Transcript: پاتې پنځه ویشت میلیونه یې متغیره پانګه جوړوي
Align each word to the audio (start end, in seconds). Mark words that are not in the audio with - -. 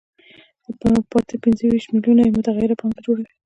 پاتې 1.11 1.35
پنځه 1.43 1.63
ویشت 1.67 1.89
میلیونه 1.93 2.21
یې 2.25 2.31
متغیره 2.37 2.75
پانګه 2.79 3.01
جوړوي 3.05 3.27